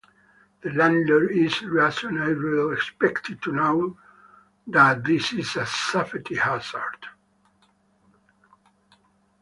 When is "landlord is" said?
0.71-1.61